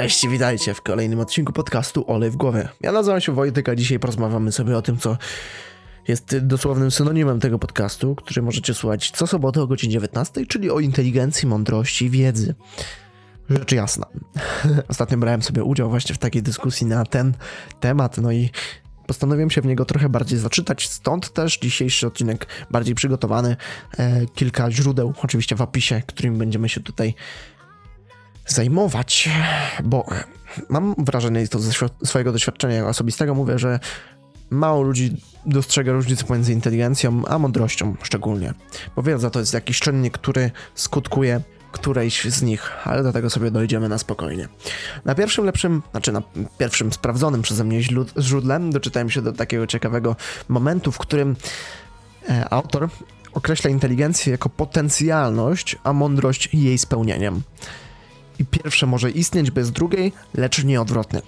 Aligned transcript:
Cześć, 0.00 0.28
witajcie 0.28 0.74
w 0.74 0.82
kolejnym 0.82 1.20
odcinku 1.20 1.52
podcastu 1.52 2.04
Olej 2.06 2.30
w 2.30 2.36
głowie. 2.36 2.68
Ja 2.80 2.92
nazywam 2.92 3.20
się 3.20 3.32
Wojtek, 3.32 3.68
a 3.68 3.76
dzisiaj 3.76 3.98
porozmawiamy 3.98 4.52
sobie 4.52 4.76
o 4.76 4.82
tym, 4.82 4.98
co 4.98 5.16
jest 6.08 6.38
dosłownym 6.38 6.90
synonimem 6.90 7.40
tego 7.40 7.58
podcastu, 7.58 8.14
który 8.14 8.42
możecie 8.42 8.74
słuchać 8.74 9.10
co 9.10 9.26
sobotę 9.26 9.62
o 9.62 9.66
godzinie 9.66 9.92
19, 9.92 10.46
czyli 10.46 10.70
o 10.70 10.80
inteligencji, 10.80 11.48
mądrości 11.48 12.04
i 12.04 12.10
wiedzy. 12.10 12.54
Rzecz 13.50 13.72
jasna. 13.72 14.06
Ostatnio 14.88 15.18
brałem 15.18 15.42
sobie 15.42 15.64
udział 15.64 15.90
właśnie 15.90 16.14
w 16.14 16.18
takiej 16.18 16.42
dyskusji 16.42 16.86
na 16.86 17.04
ten 17.04 17.34
temat, 17.80 18.18
no 18.18 18.32
i 18.32 18.50
postanowiłem 19.06 19.50
się 19.50 19.60
w 19.60 19.66
niego 19.66 19.84
trochę 19.84 20.08
bardziej 20.08 20.38
zaczytać, 20.38 20.88
stąd 20.88 21.32
też 21.32 21.58
dzisiejszy 21.58 22.06
odcinek 22.06 22.46
bardziej 22.70 22.94
przygotowany. 22.94 23.56
E, 23.98 24.26
kilka 24.26 24.70
źródeł, 24.70 25.14
oczywiście 25.22 25.56
w 25.56 25.62
opisie, 25.62 26.02
którymi 26.06 26.38
będziemy 26.38 26.68
się 26.68 26.80
tutaj 26.80 27.14
zajmować, 28.52 29.28
bo 29.84 30.06
mam 30.68 30.94
wrażenie, 30.98 31.48
to 31.48 31.58
ze 31.58 31.72
swojego 32.04 32.32
doświadczenia 32.32 32.86
osobistego 32.86 33.34
mówię, 33.34 33.58
że 33.58 33.80
mało 34.50 34.82
ludzi 34.82 35.16
dostrzega 35.46 35.92
różnicę 35.92 36.24
pomiędzy 36.24 36.52
inteligencją 36.52 37.22
a 37.28 37.38
mądrością 37.38 37.96
szczególnie. 38.02 38.54
Bo 38.96 39.02
wiedza 39.02 39.30
to 39.30 39.40
jest 39.40 39.54
jakiś 39.54 39.80
czynnik, 39.80 40.18
który 40.18 40.50
skutkuje 40.74 41.40
którejś 41.72 42.24
z 42.24 42.42
nich, 42.42 42.72
ale 42.84 43.02
do 43.02 43.12
tego 43.12 43.30
sobie 43.30 43.50
dojdziemy 43.50 43.88
na 43.88 43.98
spokojnie. 43.98 44.48
Na 45.04 45.14
pierwszym 45.14 45.44
lepszym, 45.44 45.82
znaczy 45.90 46.12
na 46.12 46.22
pierwszym 46.58 46.92
sprawdzonym 46.92 47.42
przeze 47.42 47.64
mnie 47.64 47.82
źródłem 48.18 48.72
doczytałem 48.72 49.10
się 49.10 49.22
do 49.22 49.32
takiego 49.32 49.66
ciekawego 49.66 50.16
momentu, 50.48 50.92
w 50.92 50.98
którym 50.98 51.36
e, 52.28 52.52
autor 52.52 52.88
określa 53.32 53.70
inteligencję 53.70 54.30
jako 54.30 54.48
potencjalność, 54.48 55.76
a 55.84 55.92
mądrość 55.92 56.48
jej 56.54 56.78
spełnieniem 56.78 57.42
i 58.40 58.44
pierwsze 58.44 58.86
może 58.86 59.10
istnieć 59.10 59.50
bez 59.50 59.70
drugiej, 59.70 60.12
lecz 60.34 60.64
nie 60.64 60.80
odwrotnie. 60.80 61.22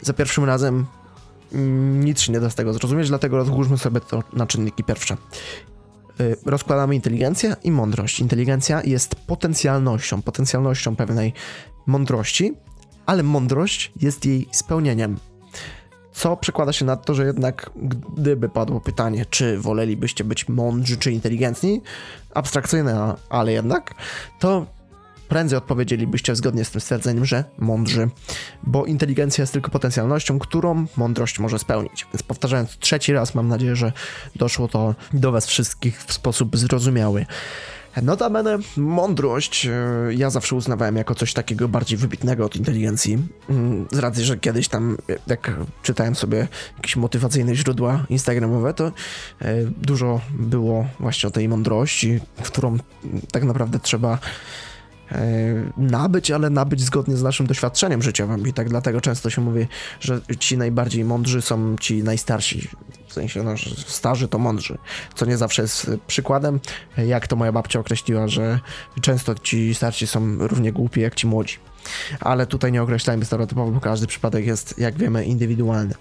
Za 0.00 0.12
pierwszym 0.12 0.44
razem 0.44 0.86
nic 2.00 2.20
się 2.20 2.32
nie 2.32 2.40
da 2.40 2.50
z 2.50 2.54
tego 2.54 2.72
zrozumieć, 2.72 3.08
dlatego 3.08 3.36
rozłóżmy 3.36 3.78
sobie 3.78 4.00
to 4.00 4.22
na 4.32 4.46
czynniki 4.46 4.84
pierwsze. 4.84 5.16
Y, 6.20 6.36
rozkładamy 6.46 6.94
inteligencję 6.94 7.56
i 7.64 7.70
mądrość. 7.70 8.20
Inteligencja 8.20 8.82
jest 8.82 9.14
potencjalnością, 9.14 10.22
potencjalnością 10.22 10.96
pewnej 10.96 11.32
mądrości, 11.86 12.54
ale 13.06 13.22
mądrość 13.22 13.92
jest 14.00 14.26
jej 14.26 14.48
spełnieniem. 14.52 15.16
Co 16.12 16.36
przekłada 16.36 16.72
się 16.72 16.84
na 16.84 16.96
to, 16.96 17.14
że 17.14 17.26
jednak 17.26 17.70
gdyby 18.16 18.48
padło 18.48 18.80
pytanie, 18.80 19.26
czy 19.30 19.58
wolelibyście 19.58 20.24
być 20.24 20.48
mądrzy 20.48 20.96
czy 20.96 21.12
inteligentni, 21.12 21.82
abstrakcyjne, 22.34 23.14
ale 23.28 23.52
jednak, 23.52 23.94
to 24.38 24.66
prędzej 25.32 25.58
odpowiedzielibyście 25.58 26.36
zgodnie 26.36 26.64
z 26.64 26.70
tym 26.70 26.80
stwierdzeniem, 26.80 27.24
że 27.24 27.44
mądrzy, 27.58 28.08
bo 28.62 28.86
inteligencja 28.86 29.42
jest 29.42 29.52
tylko 29.52 29.70
potencjalnością, 29.70 30.38
którą 30.38 30.86
mądrość 30.96 31.38
może 31.38 31.58
spełnić. 31.58 32.06
Więc 32.12 32.22
powtarzając 32.22 32.78
trzeci 32.78 33.12
raz, 33.12 33.34
mam 33.34 33.48
nadzieję, 33.48 33.76
że 33.76 33.92
doszło 34.36 34.68
to 34.68 34.94
do 35.12 35.32
Was 35.32 35.46
wszystkich 35.46 36.04
w 36.04 36.12
sposób 36.12 36.56
zrozumiały. 36.56 37.26
Notabene 38.02 38.58
mądrość 38.76 39.66
e, 39.66 39.70
ja 40.14 40.30
zawsze 40.30 40.56
uznawałem 40.56 40.96
jako 40.96 41.14
coś 41.14 41.32
takiego 41.32 41.68
bardziej 41.68 41.98
wybitnego 41.98 42.44
od 42.44 42.56
inteligencji. 42.56 43.18
Mm, 43.50 43.86
z 43.92 43.98
racji, 43.98 44.24
że 44.24 44.36
kiedyś 44.36 44.68
tam, 44.68 44.96
jak 45.26 45.50
czytałem 45.82 46.14
sobie 46.14 46.48
jakieś 46.76 46.96
motywacyjne 46.96 47.54
źródła 47.54 48.06
instagramowe, 48.10 48.74
to 48.74 48.86
e, 48.86 48.92
dużo 49.64 50.20
było 50.30 50.86
właśnie 51.00 51.28
o 51.28 51.30
tej 51.30 51.48
mądrości, 51.48 52.20
którą 52.42 52.78
tak 53.32 53.44
naprawdę 53.44 53.78
trzeba 53.78 54.18
E, 54.18 54.71
nabyć, 55.76 56.30
ale 56.30 56.50
nabyć 56.50 56.80
zgodnie 56.80 57.16
z 57.16 57.22
naszym 57.22 57.46
doświadczeniem 57.46 58.02
życiowym. 58.02 58.48
I 58.48 58.52
tak 58.52 58.68
dlatego 58.68 59.00
często 59.00 59.30
się 59.30 59.42
mówi, 59.42 59.66
że 60.00 60.20
ci 60.38 60.58
najbardziej 60.58 61.04
mądrzy 61.04 61.42
są 61.42 61.76
ci 61.80 62.02
najstarsi. 62.02 62.68
W 63.08 63.12
sensie, 63.12 63.42
no, 63.42 63.54
starzy 63.86 64.28
to 64.28 64.38
mądrzy. 64.38 64.78
Co 65.14 65.26
nie 65.26 65.36
zawsze 65.36 65.62
jest 65.62 65.90
przykładem. 66.06 66.60
Jak 67.06 67.26
to 67.26 67.36
moja 67.36 67.52
babcia 67.52 67.80
określiła, 67.80 68.28
że 68.28 68.60
często 69.00 69.34
ci 69.34 69.74
starsi 69.74 70.06
są 70.06 70.38
równie 70.38 70.72
głupi 70.72 71.00
jak 71.00 71.14
ci 71.14 71.26
młodzi. 71.26 71.56
Ale 72.20 72.46
tutaj 72.46 72.72
nie 72.72 72.82
określajmy 72.82 73.24
stereotypowo, 73.24 73.70
bo 73.70 73.80
każdy 73.80 74.06
przypadek 74.06 74.46
jest, 74.46 74.78
jak 74.78 74.98
wiemy, 74.98 75.24
indywidualny. 75.24 75.94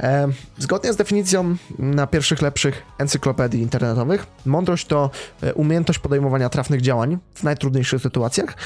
E, 0.00 0.28
zgodnie 0.58 0.92
z 0.92 0.96
definicją 0.96 1.56
na 1.78 2.06
pierwszych 2.06 2.42
lepszych 2.42 2.82
encyklopedii 2.98 3.62
internetowych, 3.62 4.26
mądrość 4.46 4.86
to 4.86 5.10
e, 5.42 5.54
umiejętność 5.54 5.98
podejmowania 5.98 6.48
trafnych 6.48 6.80
działań 6.80 7.18
w 7.34 7.42
najtrudniejszych 7.42 8.02
sytuacjach, 8.02 8.56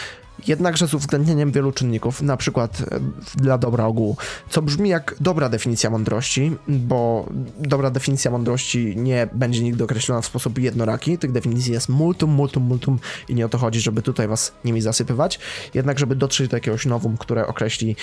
jednakże 0.46 0.88
z 0.88 0.94
uwzględnieniem 0.94 1.52
wielu 1.52 1.72
czynników, 1.72 2.22
na 2.22 2.36
przykład 2.36 2.80
e, 2.80 3.00
dla 3.36 3.58
dobra 3.58 3.84
ogółu, 3.84 4.16
co 4.50 4.62
brzmi 4.62 4.88
jak 4.88 5.14
dobra 5.20 5.48
definicja 5.48 5.90
mądrości, 5.90 6.56
bo 6.68 7.28
dobra 7.58 7.90
definicja 7.90 8.30
mądrości 8.30 8.94
nie 8.96 9.28
będzie 9.32 9.62
nigdy 9.62 9.84
określona 9.84 10.20
w 10.20 10.26
sposób 10.26 10.58
jednoraki, 10.58 11.18
tych 11.18 11.32
definicji 11.32 11.72
jest 11.72 11.88
multum, 11.88 12.30
multum, 12.30 12.62
multum 12.62 12.98
i 13.28 13.34
nie 13.34 13.46
o 13.46 13.48
to 13.48 13.58
chodzi, 13.58 13.80
żeby 13.80 14.02
tutaj 14.02 14.28
was 14.28 14.52
nimi 14.64 14.80
zasypywać, 14.80 15.40
jednak 15.74 15.98
żeby 15.98 16.16
dotrzeć 16.16 16.48
do 16.48 16.56
jakiegoś 16.56 16.86
nowum, 16.86 17.16
które 17.16 17.46
określi 17.46 17.96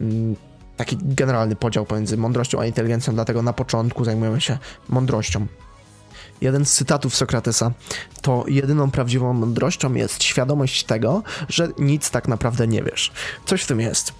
mm, 0.00 0.36
taki 0.76 0.96
generalny 1.02 1.56
podział 1.56 1.86
pomiędzy 1.86 2.16
mądrością 2.16 2.60
a 2.60 2.66
inteligencją, 2.66 3.14
dlatego 3.14 3.42
na 3.42 3.52
początku 3.52 4.04
zajmujemy 4.04 4.40
się 4.40 4.58
mądrością. 4.88 5.46
Jeden 6.40 6.64
z 6.64 6.72
cytatów 6.72 7.16
Sokratesa 7.16 7.72
to 8.22 8.44
jedyną 8.48 8.90
prawdziwą 8.90 9.32
mądrością 9.32 9.94
jest 9.94 10.22
świadomość 10.22 10.84
tego, 10.84 11.22
że 11.48 11.68
nic 11.78 12.10
tak 12.10 12.28
naprawdę 12.28 12.66
nie 12.66 12.82
wiesz. 12.82 13.12
Coś 13.46 13.62
w 13.62 13.66
tym 13.66 13.80
jest. 13.80 14.12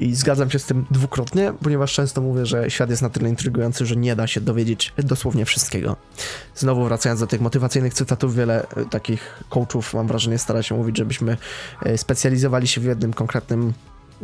I 0.00 0.14
zgadzam 0.14 0.50
się 0.50 0.58
z 0.58 0.64
tym 0.64 0.86
dwukrotnie, 0.90 1.52
ponieważ 1.62 1.92
często 1.92 2.20
mówię, 2.20 2.46
że 2.46 2.70
świat 2.70 2.90
jest 2.90 3.02
na 3.02 3.10
tyle 3.10 3.28
intrygujący, 3.28 3.86
że 3.86 3.96
nie 3.96 4.16
da 4.16 4.26
się 4.26 4.40
dowiedzieć 4.40 4.92
dosłownie 4.98 5.44
wszystkiego. 5.44 5.96
Znowu 6.56 6.84
wracając 6.84 7.20
do 7.20 7.26
tych 7.26 7.40
motywacyjnych 7.40 7.94
cytatów, 7.94 8.34
wiele 8.34 8.66
e, 8.68 8.84
takich 8.84 9.42
coachów, 9.48 9.94
mam 9.94 10.06
wrażenie, 10.06 10.38
stara 10.38 10.62
się 10.62 10.74
mówić, 10.74 10.98
żebyśmy 10.98 11.36
e, 11.82 11.98
specjalizowali 11.98 12.68
się 12.68 12.80
w 12.80 12.84
jednym 12.84 13.12
konkretnym 13.12 13.72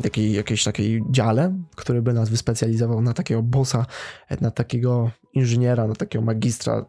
jakiej, 0.05 0.33
jakiejś 0.33 0.65
takiej 0.65 1.03
dziale, 1.11 1.55
który 1.77 2.03
by 2.03 2.13
nas 2.13 2.29
wyspecjalizował 2.29 3.01
na 3.01 3.15
takiego 3.15 3.43
bossa, 3.43 3.87
na 4.41 4.51
takiego 4.51 5.11
inżyniera, 5.33 5.87
na 5.87 5.95
takiego 5.95 6.25
magistra, 6.25 6.87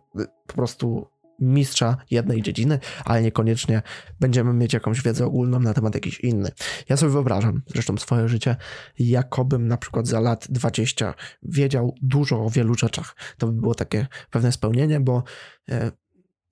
po 0.48 0.54
prostu 0.54 1.08
mistrza 1.40 1.98
jednej 2.12 2.42
dziedziny, 2.42 2.80
ale 3.06 3.22
niekoniecznie 3.22 3.82
będziemy 4.20 4.54
mieć 4.54 4.74
jakąś 4.74 5.02
wiedzę 5.02 5.26
ogólną 5.26 5.60
na 5.60 5.74
temat 5.74 5.96
jakiś 5.96 6.20
inny. 6.20 6.52
Ja 6.90 6.98
sobie 6.98 7.12
wyobrażam 7.12 7.62
zresztą 7.68 7.98
swoje 7.98 8.30
życie, 8.30 8.56
jakobym 9.00 9.68
na 9.68 9.78
przykład 9.78 10.08
za 10.08 10.20
lat 10.20 10.48
20 10.50 11.14
wiedział 11.44 11.96
dużo 12.02 12.46
o 12.46 12.50
wielu 12.50 12.76
rzeczach. 12.76 13.16
To 13.38 13.48
by 13.48 13.54
było 13.54 13.76
takie 13.76 14.08
pewne 14.32 14.52
spełnienie, 14.52 15.00
bo 15.00 15.24
e, 15.70 15.92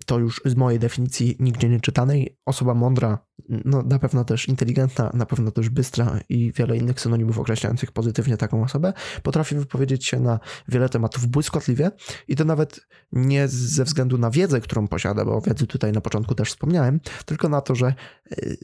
to 0.06 0.20
już 0.20 0.42
z 0.46 0.56
mojej 0.56 0.80
definicji 0.80 1.36
nigdzie 1.40 1.70
nie 1.70 1.80
czytanej, 1.80 2.38
osoba 2.46 2.74
mądra, 2.74 3.28
no 3.50 3.84
na 3.84 4.00
pewno 4.00 4.26
też 4.26 4.48
inteligentna, 4.48 5.12
na 5.14 5.26
pewno 5.26 5.52
też 5.52 5.70
bystra 5.70 6.20
i 6.30 6.52
wiele 6.52 6.78
innych 6.78 7.02
synonimów 7.02 7.40
określających 7.40 7.92
pozytywnie 7.92 8.38
taką 8.38 8.64
osobę, 8.64 8.94
potrafi 9.24 9.56
wypowiedzieć 9.56 10.06
się 10.06 10.20
na 10.20 10.40
wiele 10.68 10.90
tematów 10.90 11.28
błyskotliwie 11.28 11.92
i 12.28 12.36
to 12.36 12.46
nawet 12.46 12.88
nie 13.12 13.48
ze 13.48 13.84
względu 13.84 14.18
na 14.18 14.32
wiedzę, 14.32 14.62
którą 14.62 14.88
posiada, 14.88 15.26
bo 15.26 15.36
o 15.36 15.42
wiedzy 15.42 15.68
tutaj 15.68 15.92
na 15.92 16.02
początku 16.02 16.36
też 16.36 16.50
wspomniałem, 16.50 17.00
tylko 17.26 17.50
na 17.50 17.62
to, 17.62 17.76
że 17.76 17.94
y, 18.32 18.58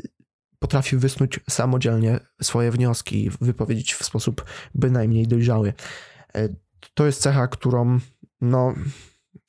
potrafi 0.60 0.98
wysnuć 0.98 1.40
samodzielnie 1.50 2.20
swoje 2.42 2.72
wnioski 2.72 3.26
i 3.26 3.30
wypowiedzieć 3.42 3.94
w 3.94 4.06
sposób 4.06 4.46
bynajmniej 4.76 5.28
dojrzały. 5.28 5.74
Y, 6.38 6.56
to 6.94 7.06
jest 7.06 7.22
cecha, 7.22 7.48
którą 7.48 8.00
no 8.42 8.74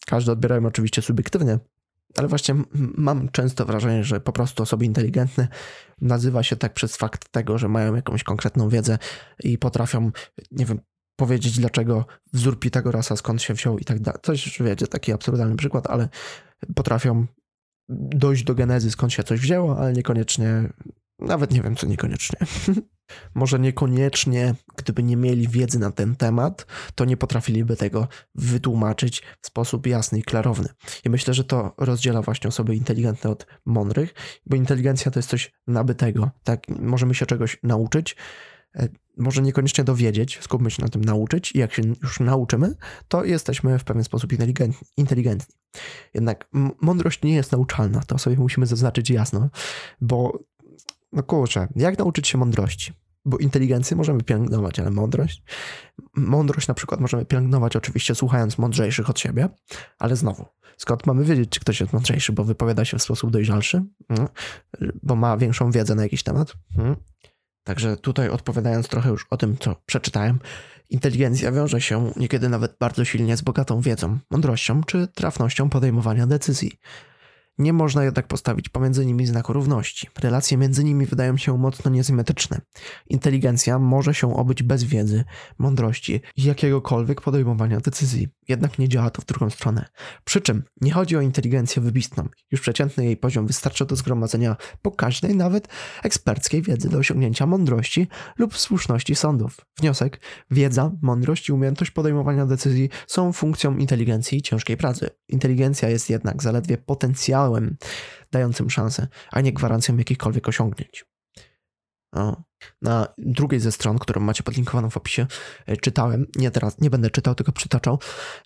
każdy 0.06 0.32
odbierają 0.32 0.66
oczywiście 0.66 1.02
subiektywnie, 1.02 1.58
ale 2.18 2.28
właśnie 2.28 2.54
mam 2.96 3.28
często 3.28 3.66
wrażenie, 3.66 4.04
że 4.04 4.20
po 4.20 4.32
prostu 4.32 4.62
osoby 4.62 4.84
inteligentne 4.84 5.48
nazywa 6.00 6.42
się 6.42 6.56
tak 6.56 6.74
przez 6.74 6.96
fakt 6.96 7.28
tego, 7.28 7.58
że 7.58 7.68
mają 7.68 7.94
jakąś 7.94 8.22
konkretną 8.22 8.68
wiedzę 8.68 8.98
i 9.42 9.58
potrafią, 9.58 10.10
nie 10.50 10.66
wiem, 10.66 10.80
powiedzieć 11.16 11.58
dlaczego 11.58 12.06
wzór 12.32 12.58
Pitagorasa 12.58 13.16
skąd 13.16 13.42
się 13.42 13.54
wziął 13.54 13.78
i 13.78 13.84
tak 13.84 14.00
dalej. 14.00 14.20
Coś, 14.22 14.62
wiecie, 14.62 14.86
taki 14.86 15.12
absurdalny 15.12 15.56
przykład, 15.56 15.86
ale 15.86 16.08
potrafią 16.74 17.26
dojść 17.88 18.44
do 18.44 18.54
genezy 18.54 18.90
skąd 18.90 19.12
się 19.12 19.24
coś 19.24 19.40
wzięło, 19.40 19.78
ale 19.78 19.92
niekoniecznie, 19.92 20.72
nawet 21.18 21.52
nie 21.52 21.62
wiem 21.62 21.76
co 21.76 21.86
niekoniecznie. 21.86 22.38
Może 23.34 23.58
niekoniecznie, 23.58 24.54
gdyby 24.76 25.02
nie 25.02 25.16
mieli 25.16 25.48
wiedzy 25.48 25.78
na 25.78 25.90
ten 25.90 26.16
temat, 26.16 26.66
to 26.94 27.04
nie 27.04 27.16
potrafiliby 27.16 27.76
tego 27.76 28.08
wytłumaczyć 28.34 29.22
w 29.40 29.46
sposób 29.46 29.86
jasny 29.86 30.18
i 30.18 30.22
klarowny. 30.22 30.68
I 31.04 31.10
myślę, 31.10 31.34
że 31.34 31.44
to 31.44 31.74
rozdziela 31.78 32.22
właśnie 32.22 32.48
osoby 32.48 32.76
inteligentne 32.76 33.30
od 33.30 33.46
mądrych, 33.64 34.14
bo 34.46 34.56
inteligencja 34.56 35.10
to 35.10 35.18
jest 35.18 35.28
coś 35.28 35.52
nabytego. 35.66 36.30
Tak, 36.44 36.68
możemy 36.68 37.14
się 37.14 37.26
czegoś 37.26 37.58
nauczyć, 37.62 38.16
e, 38.76 38.88
może 39.16 39.42
niekoniecznie 39.42 39.84
dowiedzieć, 39.84 40.38
skupmy 40.42 40.70
się 40.70 40.82
na 40.82 40.88
tym 40.88 41.04
nauczyć 41.04 41.54
i 41.54 41.58
jak 41.58 41.74
się 41.74 41.82
już 42.02 42.20
nauczymy, 42.20 42.74
to 43.08 43.24
jesteśmy 43.24 43.78
w 43.78 43.84
pewien 43.84 44.04
sposób 44.04 44.32
inteligentni. 44.96 45.56
Jednak 46.14 46.48
mądrość 46.80 47.22
nie 47.22 47.34
jest 47.34 47.52
nauczalna, 47.52 48.00
to 48.00 48.18
sobie 48.18 48.36
musimy 48.36 48.66
zaznaczyć 48.66 49.10
jasno, 49.10 49.48
bo 50.00 50.38
no 51.14 51.22
kurczę, 51.22 51.68
jak 51.76 51.98
nauczyć 51.98 52.28
się 52.28 52.38
mądrości? 52.38 52.92
Bo 53.24 53.38
inteligencję 53.38 53.96
możemy 53.96 54.22
pielęgnować, 54.22 54.78
ale 54.78 54.90
mądrość? 54.90 55.42
Mądrość 56.16 56.68
na 56.68 56.74
przykład 56.74 57.00
możemy 57.00 57.24
pielęgnować 57.24 57.76
oczywiście 57.76 58.14
słuchając 58.14 58.58
mądrzejszych 58.58 59.10
od 59.10 59.20
siebie, 59.20 59.48
ale 59.98 60.16
znowu, 60.16 60.46
skąd 60.76 61.06
mamy 61.06 61.24
wiedzieć, 61.24 61.50
czy 61.50 61.60
ktoś 61.60 61.80
jest 61.80 61.92
mądrzejszy, 61.92 62.32
bo 62.32 62.44
wypowiada 62.44 62.84
się 62.84 62.98
w 62.98 63.02
sposób 63.02 63.30
dojrzalszy, 63.30 63.82
mm, 64.08 64.28
bo 65.02 65.16
ma 65.16 65.36
większą 65.36 65.70
wiedzę 65.70 65.94
na 65.94 66.02
jakiś 66.02 66.22
temat. 66.22 66.54
Mm. 66.78 66.96
Także 67.64 67.96
tutaj 67.96 68.28
odpowiadając 68.28 68.88
trochę 68.88 69.10
już 69.10 69.26
o 69.30 69.36
tym, 69.36 69.56
co 69.58 69.76
przeczytałem, 69.86 70.38
inteligencja 70.90 71.52
wiąże 71.52 71.80
się 71.80 72.12
niekiedy 72.16 72.48
nawet 72.48 72.76
bardzo 72.80 73.04
silnie 73.04 73.36
z 73.36 73.42
bogatą 73.42 73.80
wiedzą, 73.80 74.18
mądrością 74.30 74.84
czy 74.84 75.08
trafnością 75.08 75.70
podejmowania 75.70 76.26
decyzji. 76.26 76.78
Nie 77.58 77.72
można 77.72 78.04
jednak 78.04 78.26
postawić 78.26 78.68
pomiędzy 78.68 79.06
nimi 79.06 79.26
znaku 79.26 79.52
równości. 79.52 80.08
Relacje 80.20 80.56
między 80.56 80.84
nimi 80.84 81.06
wydają 81.06 81.36
się 81.36 81.58
mocno 81.58 81.90
niesymetryczne. 81.90 82.60
Inteligencja 83.08 83.78
może 83.78 84.14
się 84.14 84.36
obyć 84.36 84.62
bez 84.62 84.84
wiedzy, 84.84 85.24
mądrości 85.58 86.20
i 86.36 86.42
jakiegokolwiek 86.42 87.20
podejmowania 87.20 87.80
decyzji. 87.80 88.28
Jednak 88.48 88.78
nie 88.78 88.88
działa 88.88 89.10
to 89.10 89.22
w 89.22 89.24
drugą 89.24 89.50
stronę. 89.50 89.84
Przy 90.24 90.40
czym 90.40 90.62
nie 90.80 90.92
chodzi 90.92 91.16
o 91.16 91.20
inteligencję 91.20 91.82
wybitną. 91.82 92.28
Już 92.50 92.60
przeciętny 92.60 93.04
jej 93.04 93.16
poziom 93.16 93.46
wystarcza 93.46 93.84
do 93.84 93.96
zgromadzenia 93.96 94.56
pokaźnej, 94.82 95.36
nawet 95.36 95.68
eksperckiej 96.02 96.62
wiedzy 96.62 96.88
do 96.88 96.98
osiągnięcia 96.98 97.46
mądrości 97.46 98.08
lub 98.38 98.56
słuszności 98.58 99.14
sądów. 99.14 99.56
Wniosek: 99.80 100.20
wiedza, 100.50 100.92
mądrość 101.02 101.48
i 101.48 101.52
umiejętność 101.52 101.90
podejmowania 101.90 102.46
decyzji 102.46 102.88
są 103.06 103.32
funkcją 103.32 103.76
inteligencji 103.76 104.38
i 104.38 104.42
ciężkiej 104.42 104.76
pracy. 104.76 105.10
Inteligencja 105.28 105.88
jest 105.88 106.10
jednak 106.10 106.42
zaledwie 106.42 106.78
potencjałem 107.44 107.76
dającym 108.32 108.70
szansę, 108.70 109.08
a 109.32 109.40
nie 109.40 109.52
gwarancją 109.52 109.96
jakichkolwiek 109.96 110.48
osiągnięć. 110.48 111.04
O. 112.12 112.42
Na 112.82 113.06
drugiej 113.18 113.60
ze 113.60 113.72
stron, 113.72 113.98
którą 113.98 114.20
macie 114.20 114.42
podlinkowaną 114.42 114.90
w 114.90 114.96
opisie, 114.96 115.26
e, 115.66 115.76
czytałem, 115.76 116.26
nie 116.36 116.50
teraz, 116.50 116.80
nie 116.80 116.90
będę 116.90 117.10
czytał, 117.10 117.34
tylko 117.34 117.52
przytaczał, 117.52 117.98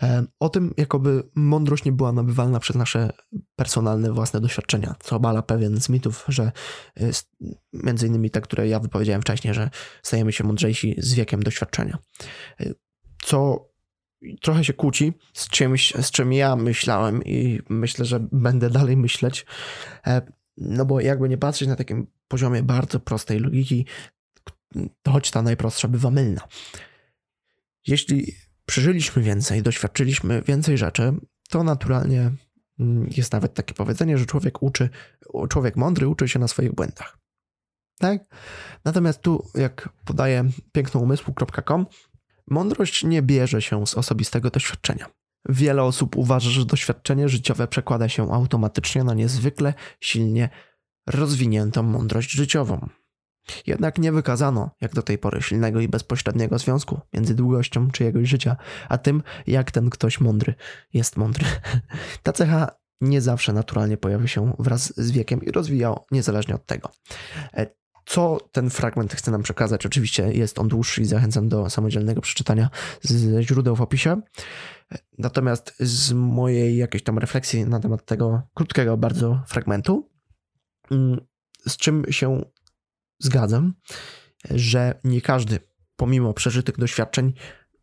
e, 0.02 0.24
o 0.40 0.48
tym, 0.48 0.74
jakoby 0.76 1.22
mądrość 1.34 1.84
nie 1.84 1.92
była 1.92 2.12
nabywalna 2.12 2.60
przez 2.60 2.76
nasze 2.76 3.10
personalne, 3.56 4.12
własne 4.12 4.40
doświadczenia, 4.40 4.94
co 5.00 5.16
obala 5.16 5.42
pewien 5.42 5.80
z 5.80 5.88
mitów, 5.88 6.24
że 6.28 6.52
e, 6.96 7.10
między 7.72 8.06
innymi 8.06 8.30
te, 8.30 8.40
które 8.40 8.68
ja 8.68 8.80
wypowiedziałem 8.80 9.22
wcześniej, 9.22 9.54
że 9.54 9.70
stajemy 10.02 10.32
się 10.32 10.44
mądrzejsi 10.44 10.94
z 10.98 11.14
wiekiem 11.14 11.42
doświadczenia. 11.42 11.98
Co 13.22 13.68
trochę 14.40 14.64
się 14.64 14.72
kłóci 14.72 15.12
z 15.32 15.48
czymś, 15.48 15.94
z 15.94 16.10
czym 16.10 16.32
ja 16.32 16.56
myślałem 16.56 17.24
i 17.24 17.60
myślę, 17.68 18.04
że 18.04 18.20
będę 18.32 18.70
dalej 18.70 18.96
myśleć. 18.96 19.46
No 20.56 20.84
bo 20.84 21.00
jakby 21.00 21.28
nie 21.28 21.38
patrzeć 21.38 21.68
na 21.68 21.76
takim 21.76 22.06
poziomie 22.28 22.62
bardzo 22.62 23.00
prostej 23.00 23.40
logiki, 23.40 23.86
to 25.02 25.12
choć 25.12 25.30
ta 25.30 25.42
najprostsza 25.42 25.88
bywa 25.88 26.10
mylna. 26.10 26.40
Jeśli 27.86 28.34
przeżyliśmy 28.66 29.22
więcej, 29.22 29.62
doświadczyliśmy 29.62 30.42
więcej 30.42 30.78
rzeczy, 30.78 31.14
to 31.48 31.62
naturalnie 31.62 32.30
mm, 32.80 33.08
jest 33.16 33.32
nawet 33.32 33.54
takie 33.54 33.74
powiedzenie, 33.74 34.18
że 34.18 34.26
człowiek 34.26 34.62
uczy, 34.62 34.88
człowiek 35.48 35.76
mądry 35.76 36.08
uczy 36.08 36.28
się 36.28 36.38
na 36.38 36.48
swoich 36.48 36.74
błędach. 36.74 37.18
Tak? 37.98 38.24
Natomiast 38.84 39.20
tu, 39.20 39.46
jak 39.54 39.88
podaje 40.04 40.44
pięknoumysłu.com, 40.72 41.86
mądrość 42.50 43.04
nie 43.04 43.22
bierze 43.22 43.62
się 43.62 43.86
z 43.86 43.94
osobistego 43.94 44.50
doświadczenia. 44.50 45.06
Wiele 45.48 45.82
osób 45.82 46.16
uważa, 46.16 46.50
że 46.50 46.64
doświadczenie 46.64 47.28
życiowe 47.28 47.68
przekłada 47.68 48.08
się 48.08 48.32
automatycznie 48.32 49.04
na 49.04 49.14
niezwykle 49.14 49.74
silnie 50.00 50.48
rozwiniętą 51.06 51.82
mądrość 51.82 52.30
życiową. 52.30 52.88
Jednak 53.66 53.98
nie 53.98 54.12
wykazano, 54.12 54.70
jak 54.80 54.94
do 54.94 55.02
tej 55.02 55.18
pory, 55.18 55.42
silnego 55.42 55.80
i 55.80 55.88
bezpośredniego 55.88 56.58
związku 56.58 57.00
między 57.12 57.34
długością 57.34 57.90
czyjegoś 57.90 58.28
życia, 58.28 58.56
a 58.88 58.98
tym, 58.98 59.22
jak 59.46 59.70
ten 59.70 59.90
ktoś 59.90 60.20
mądry 60.20 60.54
jest 60.94 61.16
mądry. 61.16 61.44
Ta 62.22 62.32
cecha 62.32 62.70
nie 63.00 63.20
zawsze 63.20 63.52
naturalnie 63.52 63.96
pojawi 63.96 64.28
się 64.28 64.52
wraz 64.58 65.00
z 65.00 65.10
wiekiem 65.10 65.42
i 65.42 65.50
rozwija 65.50 65.94
niezależnie 66.10 66.54
od 66.54 66.66
tego. 66.66 66.90
Co 68.08 68.38
ten 68.52 68.70
fragment 68.70 69.14
chce 69.14 69.30
nam 69.30 69.42
przekazać? 69.42 69.86
Oczywiście 69.86 70.32
jest 70.32 70.58
on 70.58 70.68
dłuższy 70.68 71.02
i 71.02 71.04
zachęcam 71.04 71.48
do 71.48 71.70
samodzielnego 71.70 72.20
przeczytania 72.20 72.70
ze 73.02 73.42
źródeł 73.42 73.76
w 73.76 73.80
opisie. 73.80 74.20
Natomiast 75.18 75.74
z 75.80 76.12
mojej 76.12 76.76
jakiejś 76.76 77.02
tam 77.02 77.18
refleksji 77.18 77.64
na 77.64 77.80
temat 77.80 78.04
tego 78.04 78.42
krótkiego 78.54 78.96
bardzo 78.96 79.42
fragmentu, 79.48 80.10
mm, 80.90 81.20
z 81.68 81.76
czym 81.76 82.04
się 82.10 82.44
zgadzam, 83.18 83.74
że 84.50 85.00
nie 85.04 85.20
każdy, 85.20 85.58
pomimo 85.96 86.34
przeżytych 86.34 86.76
doświadczeń, 86.78 87.32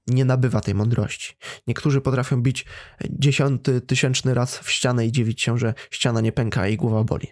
nie 0.08 0.26
nabywa 0.26 0.62
tej 0.62 0.76
mądrości. 0.76 1.38
Niektórzy 1.68 2.02
potrafią 2.02 2.42
bić 2.42 2.66
dziesiąty, 3.10 3.82
tysięczny 3.82 4.34
raz 4.34 4.60
w 4.60 4.72
ścianę 4.72 5.06
i 5.06 5.12
dziwić 5.12 5.42
się, 5.42 5.58
że 5.58 5.74
ściana 5.92 6.22
nie 6.22 6.32
pęka 6.32 6.68
i 6.68 6.78
głowa 6.78 7.04
boli. 7.04 7.28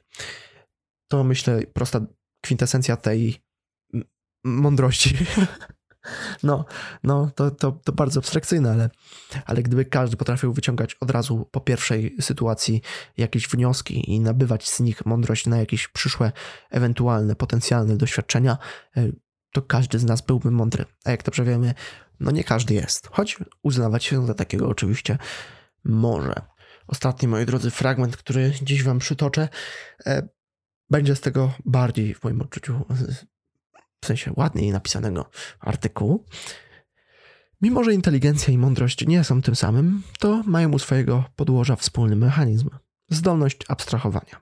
To 1.07 1.23
myślę 1.23 1.61
prosta 1.73 2.05
kwintesencja 2.43 2.97
tej 2.97 3.43
mądrości. 4.43 5.15
No, 6.43 6.65
no 7.03 7.31
to, 7.35 7.51
to, 7.51 7.71
to 7.71 7.91
bardzo 7.91 8.19
abstrakcyjne, 8.19 8.71
ale, 8.71 8.89
ale 9.45 9.63
gdyby 9.63 9.85
każdy 9.85 10.17
potrafił 10.17 10.53
wyciągać 10.53 10.95
od 10.95 11.11
razu 11.11 11.49
po 11.51 11.61
pierwszej 11.61 12.15
sytuacji 12.21 12.81
jakieś 13.17 13.47
wnioski 13.47 14.11
i 14.11 14.19
nabywać 14.19 14.69
z 14.69 14.79
nich 14.79 15.05
mądrość 15.05 15.45
na 15.45 15.57
jakieś 15.57 15.87
przyszłe, 15.87 16.31
ewentualne, 16.71 17.35
potencjalne 17.35 17.97
doświadczenia, 17.97 18.57
e, 18.97 19.09
to 19.51 19.61
każdy 19.61 19.99
z 19.99 20.03
nas 20.03 20.21
byłby 20.21 20.51
mądry. 20.51 20.85
A 21.05 21.11
jak 21.11 21.23
dobrze 21.23 21.43
wiemy, 21.43 21.73
no 22.19 22.31
nie 22.31 22.43
każdy 22.43 22.73
jest. 22.73 23.07
Choć 23.11 23.37
uznawać 23.61 24.03
się 24.03 24.27
za 24.27 24.33
takiego 24.33 24.67
oczywiście 24.67 25.17
może. 25.83 26.33
Ostatni, 26.87 27.27
moi 27.27 27.45
drodzy, 27.45 27.71
fragment, 27.71 28.17
który 28.17 28.53
dziś 28.61 28.83
wam 28.83 28.99
przytoczę, 28.99 29.49
e, 30.05 30.27
będzie 30.89 31.15
z 31.15 31.21
tego 31.21 31.53
bardziej 31.65 32.13
w 32.13 32.23
moim 32.23 32.41
odczuciu 32.41 32.85
w 34.01 34.05
sensie 34.05 34.33
ładniej 34.35 34.71
napisanego 34.71 35.29
artykułu. 35.59 36.25
Mimo, 37.61 37.83
że 37.83 37.93
inteligencja 37.93 38.53
i 38.53 38.57
mądrość 38.57 39.07
nie 39.07 39.23
są 39.23 39.41
tym 39.41 39.55
samym, 39.55 40.03
to 40.19 40.43
mają 40.45 40.71
u 40.71 40.79
swojego 40.79 41.23
podłoża 41.35 41.75
wspólny 41.75 42.15
mechanizm 42.15 42.69
zdolność 43.09 43.57
abstrahowania. 43.67 44.41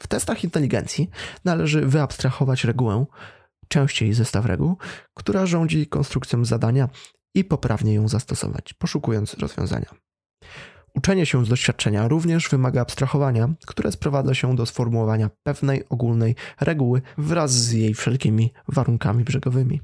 W 0.00 0.06
testach 0.06 0.44
inteligencji 0.44 1.10
należy 1.44 1.86
wyabstrahować 1.86 2.64
regułę, 2.64 3.06
częściej 3.68 4.12
zestaw 4.12 4.46
reguł, 4.46 4.76
która 5.14 5.46
rządzi 5.46 5.86
konstrukcją 5.86 6.44
zadania 6.44 6.88
i 7.34 7.44
poprawnie 7.44 7.94
ją 7.94 8.08
zastosować, 8.08 8.72
poszukując 8.72 9.34
rozwiązania. 9.34 9.94
Uczenie 10.94 11.26
się 11.26 11.44
z 11.44 11.48
doświadczenia 11.48 12.08
również 12.08 12.48
wymaga 12.48 12.80
abstrahowania, 12.80 13.48
które 13.66 13.92
sprowadza 13.92 14.34
się 14.34 14.56
do 14.56 14.66
sformułowania 14.66 15.30
pewnej 15.42 15.88
ogólnej 15.88 16.34
reguły 16.60 17.02
wraz 17.18 17.52
z 17.52 17.72
jej 17.72 17.94
wszelkimi 17.94 18.52
warunkami 18.68 19.24
brzegowymi. 19.24 19.80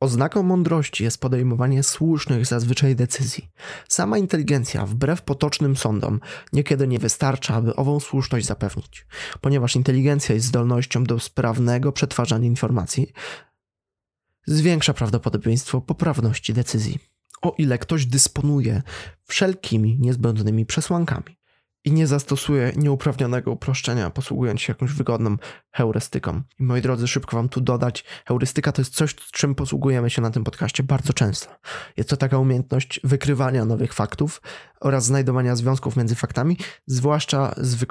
Oznaką 0.00 0.42
mądrości 0.42 1.04
jest 1.04 1.20
podejmowanie 1.20 1.82
słusznych 1.82 2.46
zazwyczaj 2.46 2.96
decyzji. 2.96 3.50
Sama 3.88 4.18
inteligencja, 4.18 4.86
wbrew 4.86 5.22
potocznym 5.22 5.76
sądom, 5.76 6.20
niekiedy 6.52 6.88
nie 6.88 6.98
wystarcza, 6.98 7.54
aby 7.54 7.76
ową 7.76 8.00
słuszność 8.00 8.46
zapewnić. 8.46 9.06
Ponieważ 9.40 9.76
inteligencja 9.76 10.34
jest 10.34 10.46
zdolnością 10.46 11.04
do 11.04 11.20
sprawnego 11.20 11.92
przetwarzania 11.92 12.46
informacji, 12.46 13.12
zwiększa 14.46 14.94
prawdopodobieństwo 14.94 15.80
poprawności 15.80 16.54
decyzji 16.54 17.11
o 17.42 17.54
ile 17.58 17.78
ktoś 17.78 18.06
dysponuje 18.06 18.82
wszelkimi 19.24 19.98
niezbędnymi 20.00 20.66
przesłankami 20.66 21.42
i 21.84 21.92
nie 21.92 22.06
zastosuje 22.06 22.72
nieuprawnionego 22.76 23.50
uproszczenia, 23.50 24.10
posługując 24.10 24.60
się 24.60 24.70
jakąś 24.70 24.92
wygodną 24.92 25.36
heurystyką. 25.72 26.42
I 26.58 26.62
moi 26.62 26.82
drodzy, 26.82 27.08
szybko 27.08 27.36
wam 27.36 27.48
tu 27.48 27.60
dodać, 27.60 28.04
heurystyka 28.26 28.72
to 28.72 28.80
jest 28.80 28.94
coś, 28.94 29.14
czym 29.14 29.54
posługujemy 29.54 30.10
się 30.10 30.22
na 30.22 30.30
tym 30.30 30.44
podcaście 30.44 30.82
bardzo 30.82 31.12
często. 31.12 31.48
Jest 31.96 32.08
to 32.08 32.16
taka 32.16 32.38
umiejętność 32.38 33.00
wykrywania 33.04 33.64
nowych 33.64 33.94
faktów 33.94 34.42
oraz 34.80 35.04
znajdowania 35.04 35.56
związków 35.56 35.96
między 35.96 36.14
faktami, 36.14 36.56
zwłaszcza 36.86 37.54
z, 37.56 37.86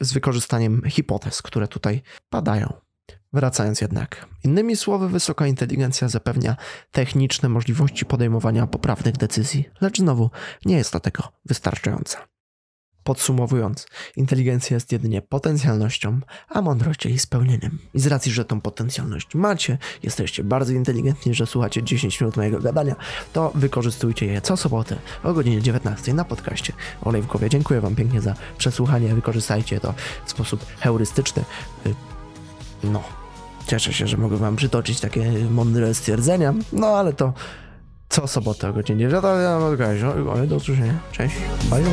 z 0.00 0.12
wykorzystaniem 0.12 0.82
hipotez, 0.86 1.42
które 1.42 1.68
tutaj 1.68 2.02
padają. 2.30 2.87
Wracając 3.32 3.80
jednak, 3.80 4.26
innymi 4.44 4.76
słowy, 4.76 5.08
wysoka 5.08 5.46
inteligencja 5.46 6.08
zapewnia 6.08 6.56
techniczne 6.92 7.48
możliwości 7.48 8.04
podejmowania 8.04 8.66
poprawnych 8.66 9.16
decyzji, 9.16 9.68
lecz 9.80 9.98
znowu 9.98 10.30
nie 10.64 10.76
jest 10.76 10.90
to 10.90 11.00
tego 11.00 11.22
wystarczająca. 11.44 12.28
Podsumowując, 13.08 13.86
inteligencja 14.16 14.74
jest 14.74 14.92
jedynie 14.92 15.22
potencjalnością, 15.22 16.20
a 16.48 16.62
mądrość 16.62 17.04
jej 17.04 17.18
spełnieniem. 17.18 17.78
I 17.94 18.00
z 18.00 18.06
racji, 18.06 18.32
że 18.32 18.44
tą 18.44 18.60
potencjalność 18.60 19.34
macie, 19.34 19.78
jesteście 20.02 20.44
bardzo 20.44 20.72
inteligentni, 20.72 21.34
że 21.34 21.46
słuchacie 21.46 21.82
10 21.82 22.20
minut 22.20 22.36
mojego 22.36 22.60
gadania, 22.60 22.96
to 23.32 23.52
wykorzystujcie 23.54 24.26
je 24.26 24.40
co 24.40 24.56
sobotę 24.56 24.96
o 25.22 25.32
godzinie 25.32 25.62
19 25.62 26.14
na 26.14 26.24
podcaście 26.24 26.72
Olej 27.02 27.22
w 27.22 27.26
głowie. 27.26 27.50
Dziękuję 27.50 27.80
Wam 27.80 27.96
pięknie 27.96 28.20
za 28.20 28.34
przesłuchanie, 28.58 29.14
wykorzystajcie 29.14 29.80
to 29.80 29.94
w 30.24 30.30
sposób 30.30 30.66
heurystyczny. 30.80 31.44
No, 32.84 33.02
Cieszę 33.68 33.92
się, 33.92 34.06
że 34.06 34.16
mogę 34.16 34.36
wam 34.36 34.56
przytoczyć 34.56 35.00
takie 35.00 35.32
mądre 35.50 35.94
stwierdzenia, 35.94 36.54
no 36.72 36.86
ale 36.86 37.12
to 37.12 37.32
co 38.08 38.26
sobotę 38.26 38.68
o 38.68 38.72
godzinie 38.72 38.98
9. 38.98 39.22
No, 39.22 40.46
do 40.46 40.56
usłyszenia. 40.56 40.94
Cześć. 41.12 41.36
Bye. 41.70 41.84